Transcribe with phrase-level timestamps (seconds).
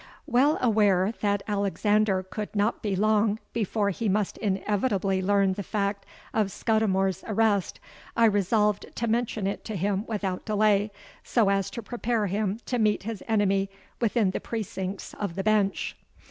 [0.25, 6.07] Well aware that Alexander could not be long before he must inevitably learn the fact
[6.33, 7.79] of Scudimore's arrest,
[8.17, 10.89] I resolved to mention it to him without delay,
[11.23, 13.69] so as to prepare him to meet his enemy
[13.99, 15.95] within the precincts of the Bench.